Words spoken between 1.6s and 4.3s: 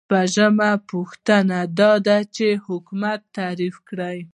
دا ده چې حاکمیت تعریف کړئ.